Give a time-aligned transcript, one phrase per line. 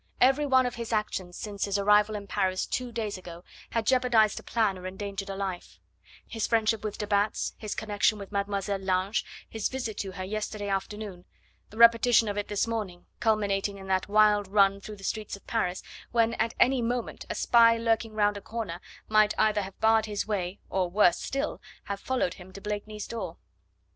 [0.19, 4.39] Every one of his actions since his arrival in Paris two days ago had jeopardised
[4.39, 5.77] a plan or endangered a life:
[6.25, 10.69] his friendship with de Batz, his connection with Mademoiselle Lange, his visit to her yesterday
[10.69, 11.25] afternoon,
[11.69, 15.45] the repetition of it this morning, culminating in that wild run through the streets of
[15.45, 20.07] Paris, when at any moment a spy lurking round a corner might either have barred
[20.07, 23.37] his way, or, worse still, have followed him to Blakeney's door.